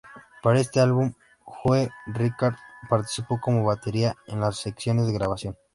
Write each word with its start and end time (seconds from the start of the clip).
Para 0.41 0.59
este 0.61 0.79
álbum 0.79 1.13
Joe 1.43 1.91
Rickard 2.07 2.55
participó 2.89 3.39
como 3.39 3.65
batería 3.65 4.15
en 4.25 4.39
las 4.39 4.57
sesiones 4.57 5.05
de 5.05 5.13
grabación. 5.13 5.55